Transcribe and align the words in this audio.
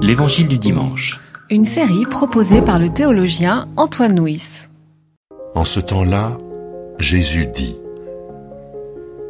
L'Évangile 0.00 0.48
du 0.48 0.58
dimanche. 0.58 1.20
Une 1.50 1.64
série 1.64 2.06
proposée 2.06 2.62
par 2.62 2.78
le 2.78 2.90
théologien 2.90 3.68
Antoine 3.76 4.18
Nuis. 4.18 4.68
En 5.54 5.64
ce 5.64 5.80
temps-là, 5.80 6.38
Jésus 6.98 7.46
dit, 7.46 7.76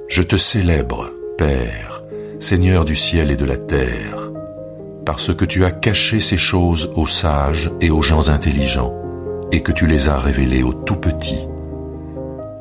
Je 0.09 0.22
te 0.22 0.37
célèbre, 0.37 1.11
Père, 1.37 2.04
Seigneur 2.38 2.85
du 2.85 2.95
ciel 2.95 3.30
et 3.30 3.37
de 3.37 3.45
la 3.45 3.56
terre, 3.56 4.30
parce 5.04 5.35
que 5.35 5.45
tu 5.45 5.64
as 5.64 5.70
caché 5.70 6.20
ces 6.20 6.37
choses 6.37 6.93
aux 6.95 7.07
sages 7.07 7.70
et 7.80 7.91
aux 7.91 8.02
gens 8.02 8.29
intelligents, 8.29 8.95
et 9.50 9.62
que 9.62 9.73
tu 9.73 9.86
les 9.86 10.09
as 10.09 10.18
révélées 10.18 10.62
aux 10.62 10.75
tout 10.75 10.96
petits. 10.96 11.46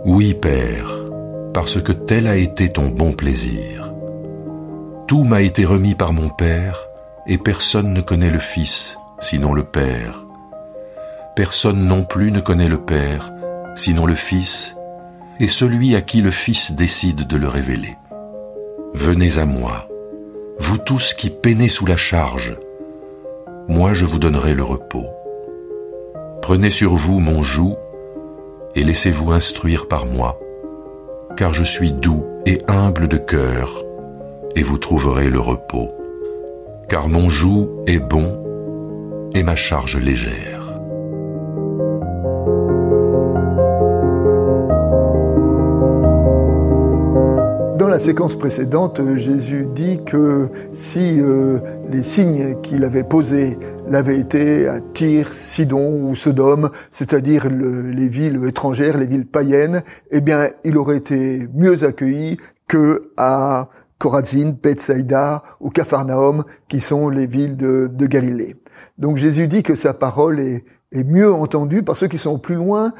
Oui, 0.05 0.34
Père, 0.34 1.04
parce 1.54 1.82
que 1.82 1.91
tel 1.91 2.28
a 2.28 2.38
été 2.38 2.70
ton 2.70 2.88
bon 2.88 3.14
plaisir. 3.14 3.94
Tout 5.07 5.23
m'a 5.23 5.41
été 5.41 5.66
remis 5.66 5.96
par 5.96 6.14
mon 6.14 6.30
Père, 6.30 6.87
et 7.28 7.38
personne 7.38 7.94
ne 7.94 8.02
connaît 8.02 8.32
le 8.32 8.39
Fils, 8.39 8.98
sinon 9.20 9.54
le 9.54 9.63
Père. 9.63 10.26
Personne 11.36 11.86
non 11.86 12.03
plus 12.03 12.31
ne 12.31 12.40
connaît 12.40 12.70
le 12.70 12.77
Père, 12.77 13.31
sinon 13.76 14.05
le 14.05 14.16
Fils, 14.16 14.76
et 15.40 15.48
celui 15.48 15.95
à 15.95 16.02
qui 16.02 16.22
le 16.22 16.31
Fils 16.31 16.72
décide 16.72 17.27
de 17.27 17.38
le 17.38 17.48
révéler. 17.48 17.98
Venez 18.94 19.38
à 19.38 19.45
moi, 19.45 19.88
vous 20.59 20.77
tous 20.77 21.13
qui 21.13 21.30
peinez 21.30 21.67
sous 21.67 21.86
la 21.86 21.98
charge, 21.98 22.55
moi 23.67 23.94
je 23.94 24.05
vous 24.05 24.20
donnerai 24.20 24.53
le 24.53 24.64
repos. 24.64 25.08
Prenez 26.41 26.70
sur 26.70 26.95
vous 26.95 27.20
mon 27.20 27.44
joug 27.44 27.75
et 28.75 28.84
laissez-vous 28.84 29.31
instruire 29.31 29.88
par 29.88 30.05
moi, 30.05 30.39
car 31.36 31.53
je 31.53 31.64
suis 31.64 31.91
doux 31.91 32.23
et 32.45 32.59
humble 32.67 33.08
de 33.08 33.17
cœur, 33.17 33.84
et 34.55 34.64
vous 34.64 34.78
trouverez 34.78 35.30
le 35.30 35.39
repos. 35.39 35.97
Car 36.90 37.09
mon 37.09 37.30
joug 37.30 37.68
est 37.86 38.00
bon 38.00 39.30
et 39.34 39.44
ma 39.44 39.55
charge 39.55 39.98
légère. 39.98 40.73
Dans 47.78 47.89
la 47.89 48.00
séquence 48.00 48.38
précédente, 48.38 49.02
Jésus 49.17 49.67
dit 49.76 50.00
que 50.06 50.48
si 50.72 51.20
euh, 51.20 51.59
les 51.92 52.03
signes 52.03 52.56
qu'il 52.61 52.86
avait 52.86 53.04
posés 53.04 53.59
l'avaient 53.89 54.20
été 54.20 54.70
à 54.70 54.80
Tyr, 54.80 55.33
Sidon 55.33 56.04
ou 56.04 56.16
Sodome, 56.16 56.70
c'est-à-dire 56.92 57.50
les 57.50 58.08
villes 58.08 58.39
étrangères, 58.48 58.98
les 58.98 59.08
villes 59.08 59.28
païennes, 59.28 59.83
eh 60.11 60.22
bien, 60.22 60.48
il 60.64 60.78
aurait 60.78 60.98
été 60.98 61.50
mieux 61.54 61.83
accueilli 61.83 62.38
que 62.67 63.11
à 63.17 63.67
Corazine, 64.00 64.52
Bethsaïda 64.52 65.44
ou 65.59 65.70
Capharnaüm, 65.70 66.44
qui 66.67 66.80
sont 66.80 67.09
les 67.09 67.28
villes 67.28 67.58
de, 67.58 68.06
Galilée. 68.06 68.56
Donc 68.98 69.17
Jésus 69.17 69.48
dit 69.48 69.64
que 69.64 69.76
sa 69.76 69.94
parole 69.94 70.39
est, 70.39 70.66
est 70.92 71.04
mieux 71.04 71.34
entendue 71.34 71.84
par 71.84 71.98
ceux 71.98 72.08
qui 72.08 72.17
sont 72.17 72.39
plus 72.39 72.56
loin 72.56 72.94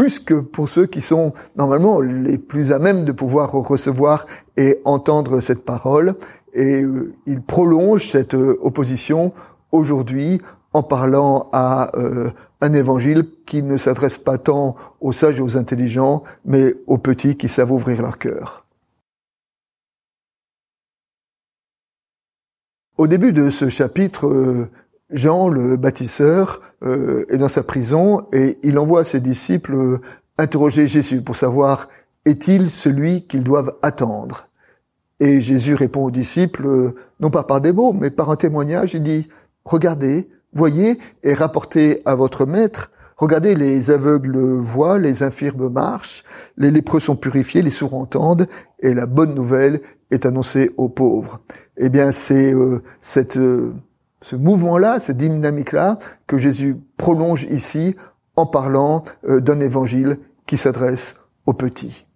plus 0.00 0.18
que 0.18 0.32
pour 0.32 0.68
ceux 0.70 0.86
qui 0.86 1.02
sont 1.02 1.34
normalement 1.56 2.00
les 2.00 2.38
plus 2.38 2.72
à 2.72 2.78
même 2.78 3.04
de 3.04 3.12
pouvoir 3.12 3.52
recevoir 3.52 4.26
et 4.56 4.80
entendre 4.86 5.40
cette 5.40 5.62
parole. 5.62 6.14
Et 6.54 6.82
euh, 6.82 7.12
il 7.26 7.42
prolonge 7.42 8.08
cette 8.08 8.34
euh, 8.34 8.58
opposition 8.62 9.34
aujourd'hui 9.72 10.40
en 10.72 10.82
parlant 10.82 11.50
à 11.52 11.94
euh, 11.98 12.30
un 12.60 12.72
évangile 12.72 13.24
qui 13.44 13.62
ne 13.62 13.76
s'adresse 13.76 14.16
pas 14.16 14.38
tant 14.38 14.76
aux 15.02 15.12
sages 15.12 15.38
et 15.38 15.42
aux 15.42 15.58
intelligents, 15.58 16.22
mais 16.46 16.74
aux 16.86 16.96
petits 16.96 17.36
qui 17.36 17.48
savent 17.48 17.72
ouvrir 17.72 18.00
leur 18.00 18.18
cœur. 18.18 18.59
Au 23.00 23.06
début 23.06 23.32
de 23.32 23.48
ce 23.48 23.70
chapitre, 23.70 24.68
Jean 25.08 25.48
le 25.48 25.78
bâtisseur 25.78 26.60
euh, 26.84 27.24
est 27.30 27.38
dans 27.38 27.48
sa 27.48 27.62
prison 27.62 28.26
et 28.30 28.58
il 28.62 28.78
envoie 28.78 29.04
ses 29.04 29.20
disciples 29.20 29.74
euh, 29.74 30.00
interroger 30.36 30.86
Jésus 30.86 31.22
pour 31.22 31.34
savoir 31.34 31.88
est-il 32.26 32.68
celui 32.68 33.22
qu'ils 33.22 33.42
doivent 33.42 33.74
attendre? 33.80 34.48
Et 35.18 35.40
Jésus 35.40 35.72
répond 35.72 36.04
aux 36.04 36.10
disciples, 36.10 36.66
euh, 36.66 36.94
non 37.20 37.30
pas 37.30 37.42
par 37.42 37.62
des 37.62 37.72
mots, 37.72 37.94
mais 37.94 38.10
par 38.10 38.30
un 38.30 38.36
témoignage, 38.36 38.92
il 38.92 39.02
dit, 39.02 39.28
regardez, 39.64 40.28
voyez 40.52 40.98
et 41.22 41.32
rapportez 41.32 42.02
à 42.04 42.14
votre 42.14 42.44
maître, 42.44 42.90
regardez 43.16 43.54
les 43.54 43.90
aveugles 43.90 44.36
voient, 44.58 44.98
les 44.98 45.22
infirmes 45.22 45.70
marchent, 45.70 46.22
les 46.58 46.70
lépreux 46.70 47.00
sont 47.00 47.16
purifiés, 47.16 47.62
les 47.62 47.70
sourds 47.70 47.94
entendent, 47.94 48.46
et 48.80 48.92
la 48.92 49.06
bonne 49.06 49.34
nouvelle 49.34 49.80
est 50.10 50.26
annoncée 50.26 50.70
aux 50.76 50.90
pauvres. 50.90 51.40
Eh 51.82 51.88
bien, 51.88 52.12
c'est 52.12 52.54
cette 53.00 53.38
ce 54.22 54.36
mouvement-là, 54.36 55.00
cette 55.00 55.16
dynamique-là, 55.16 55.98
que 56.26 56.38
Jésus 56.38 56.76
prolonge 56.96 57.44
ici 57.44 57.96
en 58.36 58.46
parlant 58.46 59.04
euh, 59.28 59.40
d'un 59.40 59.60
évangile 59.60 60.18
qui 60.46 60.56
s'adresse 60.56 61.16
aux 61.46 61.52
petits. 61.52 62.06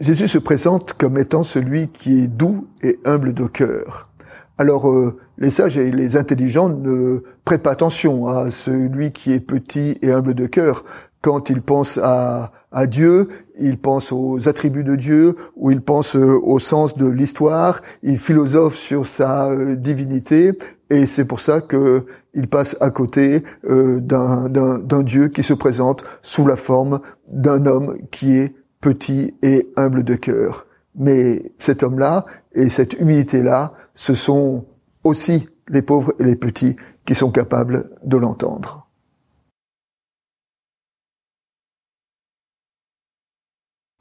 Jésus 0.00 0.28
se 0.28 0.38
présente 0.38 0.94
comme 0.94 1.18
étant 1.18 1.44
celui 1.44 1.88
qui 1.88 2.24
est 2.24 2.26
doux 2.26 2.66
et 2.82 2.98
humble 3.04 3.32
de 3.32 3.46
cœur. 3.46 4.10
Alors 4.58 4.88
euh, 4.88 5.18
les 5.38 5.50
sages 5.50 5.78
et 5.78 5.90
les 5.90 6.16
intelligents 6.16 6.68
ne 6.68 7.22
prêtent 7.44 7.62
pas 7.62 7.72
attention 7.72 8.28
à 8.28 8.50
celui 8.50 9.12
qui 9.12 9.32
est 9.32 9.40
petit 9.40 9.98
et 10.02 10.12
humble 10.12 10.34
de 10.34 10.46
cœur. 10.46 10.84
Quand 11.24 11.48
ils 11.48 11.62
pensent 11.62 11.98
à, 12.02 12.52
Dieu, 12.86 13.28
ils 13.58 13.78
pensent 13.78 14.12
aux 14.12 14.46
attributs 14.46 14.84
de 14.84 14.94
Dieu, 14.94 15.36
ou 15.56 15.70
ils 15.70 15.80
pensent 15.80 16.16
euh, 16.16 16.38
au 16.42 16.58
sens 16.58 16.98
de 16.98 17.06
l'histoire, 17.06 17.80
ils 18.02 18.18
philosophent 18.18 18.76
sur 18.76 19.06
sa 19.06 19.56
divinité, 19.74 20.52
et 20.90 21.06
c'est 21.06 21.24
pour 21.24 21.40
ça 21.40 21.62
qu'il 21.62 22.46
passe 22.50 22.76
à 22.82 22.90
côté 22.90 23.42
euh, 23.70 24.00
d'un 24.00 25.02
Dieu 25.02 25.28
qui 25.28 25.42
se 25.42 25.54
présente 25.54 26.04
sous 26.20 26.46
la 26.46 26.56
forme 26.56 27.00
d'un 27.32 27.64
homme 27.64 27.96
qui 28.10 28.36
est 28.36 28.54
petit 28.82 29.32
et 29.42 29.72
humble 29.76 30.02
de 30.02 30.16
cœur. 30.16 30.66
Mais 30.94 31.54
cet 31.56 31.82
homme-là 31.82 32.26
et 32.52 32.68
cette 32.68 33.00
humilité-là, 33.00 33.72
ce 33.94 34.12
sont 34.12 34.66
aussi 35.04 35.48
les 35.70 35.80
pauvres 35.80 36.12
et 36.18 36.24
les 36.24 36.36
petits 36.36 36.76
qui 37.06 37.14
sont 37.14 37.30
capables 37.30 37.88
de 38.04 38.18
l'entendre. 38.18 38.83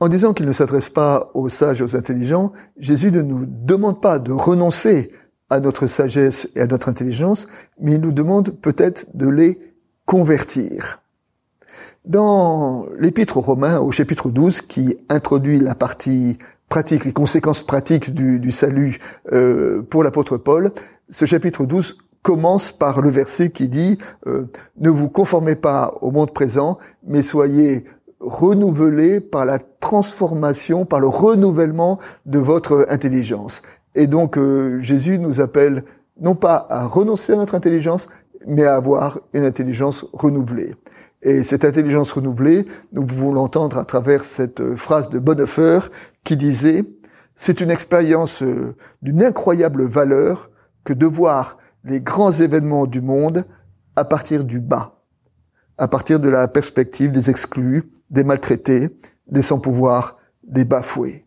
En 0.04 0.10
disant 0.10 0.34
qu'il 0.34 0.46
ne 0.48 0.52
s'adresse 0.52 0.90
pas 0.90 1.32
aux 1.34 1.48
sages 1.48 1.80
et 1.80 1.84
aux 1.86 1.96
intelligents, 1.96 2.52
Jésus 2.76 3.10
ne 3.10 3.22
nous 3.22 3.46
demande 3.46 4.02
pas 4.02 4.20
de 4.20 4.34
renoncer 4.34 5.14
à 5.50 5.62
notre 5.62 5.88
sagesse 5.88 6.50
et 6.58 6.60
à 6.60 6.68
notre 6.68 6.90
intelligence, 6.90 7.48
mais 7.80 7.94
il 7.94 8.02
nous 8.02 8.12
demande 8.12 8.50
peut-être 8.50 9.06
de 9.14 9.30
les 9.30 9.62
convertir. 10.06 11.02
Dans 12.04 12.86
l'épître 13.00 13.38
aux 13.38 13.42
Romains, 13.42 13.80
au 13.80 13.94
chapitre 13.94 14.30
12, 14.30 14.60
qui 14.64 14.98
introduit 15.08 15.62
la 15.62 15.74
partie 15.74 16.38
pratique, 16.68 17.06
les 17.06 17.14
conséquences 17.14 17.64
pratiques 17.64 18.14
du, 18.14 18.52
salut 18.52 19.00
euh, 19.32 19.84
pour 19.84 20.04
l'apôtre 20.04 20.36
Paul, 20.36 20.74
ce 21.08 21.24
chapitre 21.24 21.66
12 21.66 21.98
commence 22.22 22.74
par 22.74 23.00
le 23.00 23.10
verset 23.10 23.52
qui 23.52 23.70
dit 23.70 24.00
euh, 24.28 24.48
Ne 24.82 24.90
vous 24.90 25.08
conformez 25.08 25.56
pas 25.56 25.94
au 26.02 26.12
monde 26.12 26.34
présent, 26.34 26.78
mais 27.08 27.22
soyez 27.22 27.86
renouvelés 28.24 29.20
par 29.20 29.46
la 29.46 29.60
transformation, 29.60 30.86
par 30.86 31.00
le 31.00 31.08
renouvellement 31.08 32.00
de 32.26 32.40
votre 32.40 32.88
intelligence. 32.90 33.62
Et 33.96 34.08
donc 34.08 34.38
euh, 34.38 34.80
Jésus 34.80 35.20
nous 35.20 35.42
appelle 35.42 35.84
non 36.20 36.36
pas 36.36 36.66
à 36.70 36.86
renoncer 36.86 37.34
à 37.34 37.36
notre 37.36 37.56
intelligence, 37.56 38.08
mais 38.48 38.64
à 38.64 38.76
avoir 38.76 39.20
une 39.34 39.44
intelligence 39.44 40.06
renouvelée. 40.14 40.74
Et 41.22 41.44
cette 41.44 41.64
intelligence 41.64 42.12
renouvelée, 42.12 42.66
nous 42.92 43.06
pouvons 43.06 43.34
l'entendre 43.34 43.78
à 43.78 43.86
travers 43.86 44.24
cette 44.24 44.62
euh, 44.62 44.76
phrase 44.76 45.10
de 45.10 45.20
Bonhoeffer 45.20 45.80
qui 46.24 46.38
disait 46.38 46.86
c'est 47.36 47.62
une 47.62 47.72
expérience 47.72 48.42
euh, 48.42 48.76
d'une 49.02 49.24
incroyable 49.24 49.84
valeur 49.84 50.50
que 50.84 50.94
de 50.94 51.06
voir 51.06 51.58
les 51.84 52.02
grands 52.02 52.32
événements 52.32 52.86
du 52.86 53.02
monde 53.02 53.44
à 53.96 54.06
partir 54.06 54.44
du 54.44 54.60
bas, 54.60 54.93
à 55.78 55.88
partir 55.88 56.20
de 56.20 56.30
la 56.30 56.48
perspective 56.48 57.12
des 57.12 57.30
exclus, 57.30 57.84
des 58.10 58.24
maltraités, 58.24 58.90
des 59.28 59.42
sans-pouvoir, 59.42 60.18
des 60.44 60.66
bafoués. 60.66 61.26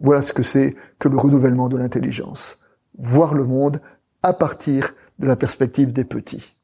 Voilà 0.00 0.22
ce 0.22 0.32
que 0.32 0.42
c'est 0.42 0.76
que 0.98 1.08
le 1.08 1.16
renouvellement 1.16 1.68
de 1.68 1.76
l'intelligence. 1.76 2.58
Voir 2.98 3.34
le 3.34 3.44
monde 3.44 3.80
à 4.22 4.32
partir 4.32 4.94
de 5.18 5.26
la 5.26 5.36
perspective 5.36 5.92
des 5.92 6.04
petits. 6.04 6.56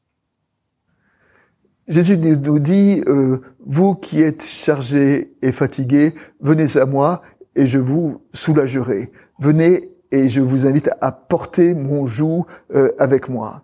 Jésus 1.87 2.17
nous 2.17 2.59
dit, 2.59 3.03
euh, 3.07 3.41
vous 3.65 3.95
qui 3.95 4.21
êtes 4.21 4.43
chargés 4.43 5.35
et 5.41 5.51
fatigués, 5.51 6.15
venez 6.39 6.77
à 6.77 6.85
moi 6.85 7.21
et 7.55 7.65
je 7.65 7.77
vous 7.77 8.21
soulagerai. 8.33 9.07
Venez 9.39 9.89
et 10.11 10.29
je 10.29 10.39
vous 10.39 10.65
invite 10.65 10.89
à 11.01 11.11
porter 11.11 11.73
mon 11.73 12.07
joug 12.07 12.45
euh, 12.73 12.91
avec 12.99 13.27
moi. 13.27 13.63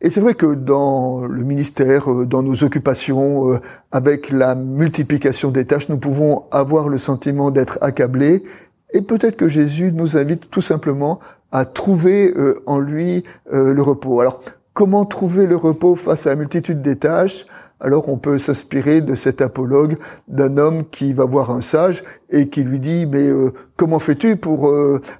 Et 0.00 0.10
c'est 0.10 0.20
vrai 0.20 0.34
que 0.34 0.54
dans 0.54 1.24
le 1.26 1.44
ministère, 1.44 2.12
euh, 2.12 2.26
dans 2.26 2.42
nos 2.42 2.62
occupations, 2.64 3.60
avec 3.92 4.30
la 4.30 4.54
multiplication 4.54 5.50
des 5.50 5.64
tâches, 5.64 5.88
nous 5.88 5.98
pouvons 5.98 6.44
avoir 6.50 6.88
le 6.88 6.98
sentiment 6.98 7.50
d'être 7.50 7.78
accablés. 7.80 8.44
Et 8.92 9.02
peut-être 9.02 9.36
que 9.36 9.48
Jésus 9.48 9.92
nous 9.92 10.16
invite 10.16 10.50
tout 10.50 10.60
simplement 10.60 11.18
à 11.54 11.64
trouver 11.64 12.32
euh, 12.36 12.60
en 12.66 12.80
lui 12.80 13.22
euh, 13.52 13.72
le 13.72 13.80
repos. 13.80 14.20
Alors, 14.20 14.40
comment 14.72 15.04
trouver 15.04 15.46
le 15.46 15.54
repos 15.56 15.94
face 15.94 16.26
à 16.26 16.30
la 16.30 16.36
multitude 16.36 16.82
des 16.82 16.96
tâches? 16.96 17.46
Alors 17.80 18.08
on 18.08 18.16
peut 18.16 18.38
s'inspirer 18.38 19.00
de 19.00 19.14
cet 19.14 19.40
apologue 19.40 19.98
d'un 20.26 20.58
homme 20.58 20.84
qui 20.90 21.12
va 21.12 21.24
voir 21.24 21.50
un 21.50 21.60
sage 21.60 22.02
et 22.30 22.48
qui 22.48 22.62
lui 22.62 22.78
dit 22.78 23.06
mais 23.06 23.28
euh, 23.28 23.52
comment 23.76 23.98
fais-tu 23.98 24.36
pour 24.36 24.72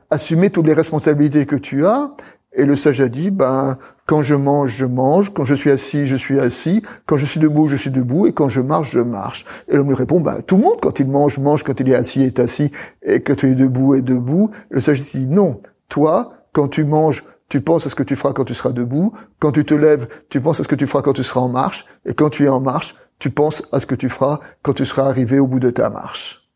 assumer 0.09 0.51
toutes 0.51 0.67
les 0.67 0.73
responsabilités 0.73 1.47
que 1.47 1.57
tu 1.57 1.85
as? 1.85 2.11
Et 2.55 2.65
le 2.65 2.77
sage 2.77 3.01
a 3.01 3.09
dit 3.09 3.31
ben 3.31 3.77
quand 4.07 4.23
je 4.23 4.35
mange, 4.35 4.71
je 4.71 4.85
mange. 4.85 5.33
Quand 5.33 5.45
je 5.45 5.55
suis 5.55 5.71
assis, 5.71 6.07
je 6.07 6.17
suis 6.17 6.39
assis. 6.39 6.83
Quand 7.07 7.17
je 7.17 7.25
suis 7.25 7.41
debout, 7.41 7.69
je 7.69 7.77
suis 7.77 7.91
debout. 7.91 8.27
Et 8.27 8.33
quand 8.33 8.49
je 8.49 8.61
marche, 8.61 8.91
je 8.91 9.01
marche. 9.01 9.47
Et 9.69 9.77
l'homme 9.77 9.89
lui 9.89 9.95
répond, 9.95 10.21
bah, 10.21 10.43
tout 10.43 10.57
le 10.57 10.63
monde, 10.63 10.79
quand 10.83 11.01
il 11.01 11.09
mange, 11.09 11.39
mange. 11.39 11.63
Quand 11.63 11.79
il 11.81 11.89
est 11.89 11.95
assis, 11.95 12.23
est 12.23 12.39
assis. 12.39 12.71
Et 13.03 13.21
quand 13.21 13.43
il 13.43 13.51
est 13.51 13.55
debout, 13.55 13.95
est 13.95 14.03
debout. 14.03 14.51
Le 14.71 14.81
sage 14.81 15.03
dit, 15.03 15.27
non. 15.27 15.63
Toi, 15.89 16.35
quand 16.53 16.69
tu 16.69 16.85
manges, 16.85 17.25
tu 17.49 17.61
penses 17.61 17.87
à 17.87 17.89
ce 17.89 17.95
que 17.95 18.03
tu 18.03 18.17
feras 18.17 18.33
quand 18.33 18.45
tu 18.45 18.55
seras 18.55 18.73
debout. 18.73 19.13
Quand 19.39 19.53
tu 19.53 19.65
te 19.65 19.75
lèves, 19.75 20.09
tu 20.29 20.41
penses 20.41 20.61
à 20.61 20.65
ce 20.65 20.69
que 20.69 20.75
tu 20.75 20.87
feras 20.87 21.03
quand 21.03 21.15
tu 21.15 21.23
seras 21.23 21.41
en 21.41 21.49
marche. 21.49 21.87
Et 22.05 22.15
quand 22.15 22.31
tu 22.31 22.45
es 22.45 22.49
en 22.49 22.61
marche, 22.61 22.97
tu 23.19 23.31
penses 23.31 23.63
à 23.73 23.81
ce 23.81 23.87
que 23.87 23.95
tu 23.95 24.11
feras 24.11 24.41
quand 24.63 24.75
tu 24.75 24.85
seras 24.85 25.07
arrivé 25.07 25.39
au 25.39 25.47
bout 25.47 25.61
de 25.61 25.71
ta 25.71 25.89
marche. 25.89 26.51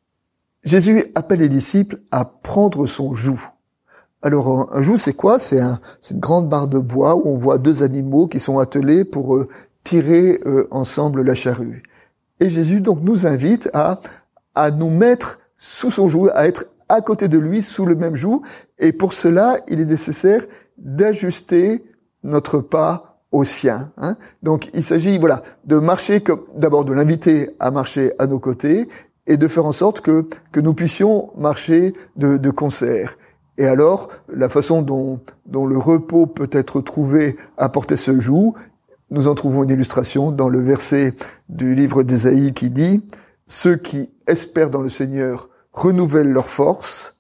Jésus 0.64 1.04
appelle 1.14 1.38
les 1.38 1.48
disciples 1.48 2.00
à 2.10 2.24
prendre 2.24 2.86
son 2.86 3.14
joug. 3.14 3.38
Alors 4.22 4.68
un 4.72 4.82
joug, 4.82 4.96
c'est 4.96 5.12
quoi? 5.12 5.38
C'est 5.38 5.60
une 5.60 6.20
grande 6.20 6.48
barre 6.48 6.68
de 6.68 6.78
bois 6.78 7.14
où 7.16 7.22
on 7.26 7.38
voit 7.38 7.58
deux 7.58 7.82
animaux 7.82 8.26
qui 8.26 8.40
sont 8.40 8.58
attelés 8.58 9.04
pour 9.04 9.36
euh, 9.36 9.48
tirer 9.84 10.40
euh, 10.46 10.66
ensemble 10.70 11.22
la 11.22 11.34
charrue. 11.34 11.82
Et 12.40 12.50
Jésus 12.50 12.80
donc 12.80 13.00
nous 13.02 13.26
invite 13.26 13.70
à 13.72 14.00
à 14.54 14.72
nous 14.72 14.90
mettre 14.90 15.38
sous 15.56 15.90
son 15.90 16.08
joug, 16.08 16.30
à 16.34 16.48
être 16.48 16.66
à 16.88 17.00
côté 17.00 17.28
de 17.28 17.38
lui 17.38 17.62
sous 17.62 17.86
le 17.86 17.94
même 17.94 18.16
joug. 18.16 18.42
Et 18.78 18.92
pour 18.92 19.12
cela, 19.12 19.60
il 19.68 19.80
est 19.80 19.84
nécessaire 19.84 20.42
d'ajuster 20.78 21.84
notre 22.24 22.58
pas 22.58 23.20
au 23.30 23.44
sien. 23.44 23.92
Hein. 23.98 24.16
Donc 24.42 24.70
il 24.74 24.82
s'agit 24.82 25.18
voilà 25.18 25.42
de 25.64 25.76
marcher 25.76 26.20
comme 26.20 26.42
d'abord 26.56 26.84
de 26.84 26.92
l'inviter 26.92 27.50
à 27.60 27.70
marcher 27.70 28.12
à 28.18 28.26
nos 28.26 28.40
côtés 28.40 28.88
et 29.26 29.36
de 29.36 29.48
faire 29.48 29.66
en 29.66 29.72
sorte 29.72 30.00
que 30.00 30.26
que 30.50 30.60
nous 30.60 30.74
puissions 30.74 31.30
marcher 31.36 31.94
de, 32.16 32.36
de 32.36 32.50
concert. 32.50 33.16
Et 33.58 33.66
alors, 33.66 34.08
la 34.28 34.48
façon 34.48 34.82
dont, 34.82 35.20
le 35.52 35.76
repos 35.76 36.26
peut 36.26 36.48
être 36.52 36.80
trouvé 36.80 37.36
à 37.56 37.68
porter 37.68 37.96
ce 37.96 38.18
joug, 38.20 38.54
nous 39.10 39.26
en 39.26 39.34
trouvons 39.34 39.64
une 39.64 39.70
illustration 39.70 40.30
dans 40.30 40.48
le 40.48 40.60
verset 40.60 41.14
du 41.48 41.74
livre 41.74 42.04
d'Ésaïe 42.04 42.52
qui 42.52 42.70
dit 42.70 43.04
Ceux 43.48 43.76
qui 43.76 44.10
espèrent 44.28 44.70
dans 44.70 44.82
le 44.82 44.88
Seigneur 44.88 45.48
renouvellent 45.72 46.32
leur 46.32 46.48
force, 46.48 47.16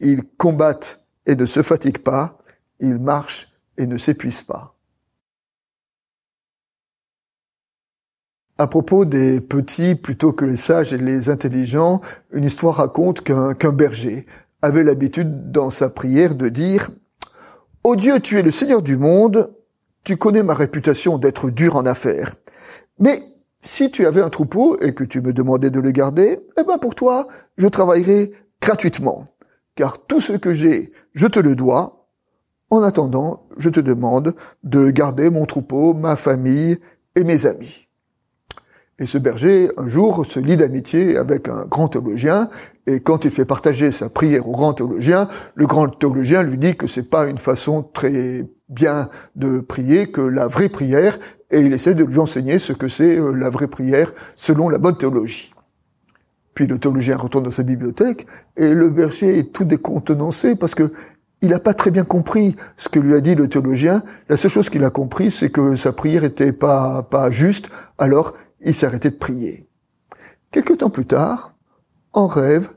ils 0.00 0.22
combattent 0.36 1.02
et 1.24 1.34
ne 1.34 1.46
se 1.46 1.62
fatiguent 1.62 2.02
pas, 2.02 2.38
ils 2.78 2.98
marchent 2.98 3.48
et 3.78 3.86
ne 3.86 3.96
s'épuisent 3.96 4.42
pas. 4.42 4.76
À 8.58 8.66
propos 8.66 9.06
des 9.06 9.40
petits 9.40 9.94
plutôt 9.94 10.32
que 10.34 10.44
les 10.44 10.56
sages 10.56 10.92
et 10.92 10.98
les 10.98 11.30
intelligents, 11.30 12.02
une 12.32 12.44
histoire 12.44 12.76
raconte 12.76 13.22
qu'un 13.22 13.72
berger 13.72 14.26
avait 14.62 14.84
l'habitude 14.84 15.50
dans 15.50 15.70
sa 15.70 15.90
prière 15.90 16.34
de 16.34 16.48
dire 16.48 16.90
Ô 17.84 17.96
Dieu, 17.96 18.20
tu 18.20 18.38
es 18.38 18.42
le 18.42 18.52
Seigneur 18.52 18.80
du 18.80 18.96
monde, 18.96 19.52
tu 20.04 20.16
connais 20.16 20.44
ma 20.44 20.54
réputation 20.54 21.18
d'être 21.18 21.50
dur 21.50 21.76
en 21.76 21.84
affaires. 21.84 22.36
Mais 22.98 23.22
si 23.58 23.90
tu 23.90 24.06
avais 24.06 24.22
un 24.22 24.30
troupeau 24.30 24.76
et 24.78 24.94
que 24.94 25.04
tu 25.04 25.20
me 25.20 25.32
demandais 25.32 25.70
de 25.70 25.80
le 25.80 25.90
garder, 25.90 26.38
eh 26.58 26.62
ben 26.64 26.78
pour 26.78 26.94
toi, 26.94 27.28
je 27.56 27.66
travaillerai 27.66 28.32
gratuitement. 28.60 29.24
Car 29.74 30.04
tout 30.06 30.20
ce 30.20 30.34
que 30.34 30.52
j'ai, 30.52 30.92
je 31.14 31.26
te 31.26 31.40
le 31.40 31.56
dois. 31.56 32.08
En 32.70 32.82
attendant, 32.82 33.48
je 33.58 33.68
te 33.68 33.80
demande 33.80 34.34
de 34.62 34.90
garder 34.90 35.28
mon 35.30 35.44
troupeau, 35.44 35.92
ma 35.94 36.16
famille 36.16 36.78
et 37.16 37.24
mes 37.24 37.46
amis. 37.46 37.88
Et 39.02 39.06
ce 39.06 39.18
berger, 39.18 39.68
un 39.78 39.88
jour, 39.88 40.24
se 40.24 40.38
lie 40.38 40.56
d'amitié 40.56 41.16
avec 41.16 41.48
un 41.48 41.66
grand 41.66 41.88
théologien, 41.88 42.48
et 42.86 43.00
quand 43.00 43.24
il 43.24 43.32
fait 43.32 43.44
partager 43.44 43.90
sa 43.90 44.08
prière 44.08 44.48
au 44.48 44.52
grand 44.52 44.74
théologien, 44.74 45.28
le 45.56 45.66
grand 45.66 45.88
théologien 45.88 46.44
lui 46.44 46.56
dit 46.56 46.76
que 46.76 46.86
c'est 46.86 47.10
pas 47.10 47.26
une 47.26 47.36
façon 47.36 47.82
très 47.82 48.46
bien 48.68 49.08
de 49.34 49.58
prier, 49.58 50.12
que 50.12 50.20
la 50.20 50.46
vraie 50.46 50.68
prière, 50.68 51.18
et 51.50 51.62
il 51.62 51.72
essaie 51.72 51.96
de 51.96 52.04
lui 52.04 52.20
enseigner 52.20 52.58
ce 52.58 52.72
que 52.72 52.86
c'est 52.86 53.18
euh, 53.18 53.32
la 53.32 53.50
vraie 53.50 53.66
prière 53.66 54.12
selon 54.36 54.68
la 54.68 54.78
bonne 54.78 54.96
théologie. 54.96 55.52
Puis 56.54 56.68
le 56.68 56.78
théologien 56.78 57.16
retourne 57.16 57.42
dans 57.42 57.50
sa 57.50 57.64
bibliothèque, 57.64 58.28
et 58.56 58.72
le 58.72 58.88
berger 58.88 59.36
est 59.36 59.52
tout 59.52 59.64
décontenancé 59.64 60.54
parce 60.54 60.76
que 60.76 60.92
il 61.44 61.48
n'a 61.48 61.58
pas 61.58 61.74
très 61.74 61.90
bien 61.90 62.04
compris 62.04 62.54
ce 62.76 62.88
que 62.88 63.00
lui 63.00 63.14
a 63.14 63.20
dit 63.20 63.34
le 63.34 63.48
théologien. 63.48 64.04
La 64.28 64.36
seule 64.36 64.52
chose 64.52 64.70
qu'il 64.70 64.84
a 64.84 64.90
compris, 64.90 65.32
c'est 65.32 65.50
que 65.50 65.74
sa 65.74 65.92
prière 65.92 66.22
était 66.22 66.52
pas, 66.52 67.02
pas 67.02 67.32
juste, 67.32 67.68
alors 67.98 68.34
il 68.64 68.74
s'est 68.74 68.86
arrêté 68.86 69.10
de 69.10 69.16
prier. 69.16 69.68
Quelque 70.50 70.74
temps 70.74 70.90
plus 70.90 71.06
tard, 71.06 71.54
en 72.12 72.26
rêve, 72.26 72.68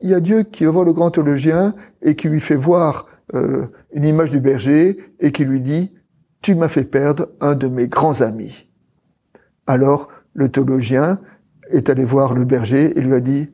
il 0.00 0.10
y 0.10 0.14
a 0.14 0.20
Dieu 0.20 0.42
qui 0.42 0.64
va 0.64 0.70
voir 0.70 0.84
le 0.84 0.92
grand 0.92 1.10
théologien 1.10 1.74
et 2.02 2.16
qui 2.16 2.28
lui 2.28 2.40
fait 2.40 2.56
voir 2.56 3.06
euh, 3.34 3.66
une 3.92 4.04
image 4.04 4.30
du 4.30 4.40
berger 4.40 4.98
et 5.20 5.32
qui 5.32 5.44
lui 5.44 5.60
dit 5.60 5.92
Tu 6.42 6.54
m'as 6.54 6.68
fait 6.68 6.84
perdre 6.84 7.28
un 7.40 7.54
de 7.54 7.68
mes 7.68 7.88
grands 7.88 8.20
amis. 8.20 8.68
Alors 9.66 10.08
le 10.34 10.50
théologien 10.50 11.20
est 11.70 11.88
allé 11.88 12.04
voir 12.04 12.34
le 12.34 12.44
berger 12.44 12.96
et 12.98 13.00
lui 13.00 13.14
a 13.14 13.20
dit 13.20 13.50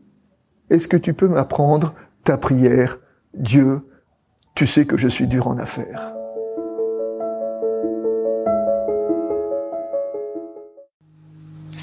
Est-ce 0.70 0.88
que 0.88 0.96
tu 0.96 1.14
peux 1.14 1.28
m'apprendre 1.28 1.94
ta 2.24 2.36
prière? 2.36 2.98
Dieu, 3.34 3.82
tu 4.54 4.66
sais 4.66 4.86
que 4.86 4.96
je 4.96 5.06
suis 5.06 5.26
dur 5.26 5.46
en 5.46 5.58
affaires. 5.58 6.14